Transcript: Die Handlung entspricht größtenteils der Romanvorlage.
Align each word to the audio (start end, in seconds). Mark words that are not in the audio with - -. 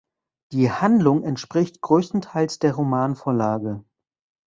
Die 0.51 0.71
Handlung 0.71 1.21
entspricht 1.23 1.81
größtenteils 1.81 2.57
der 2.57 2.73
Romanvorlage. 2.73 3.83